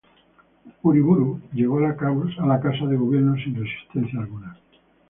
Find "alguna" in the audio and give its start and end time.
4.19-4.57